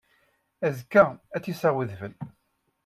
Azekka 0.67 1.03
ad 1.35 1.41
tt-issaɣ 1.41 1.73
wedfel. 1.77 2.13